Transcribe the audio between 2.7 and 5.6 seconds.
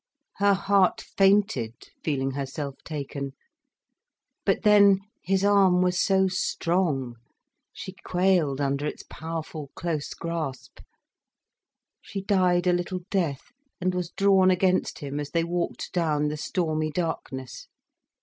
taken. But then, his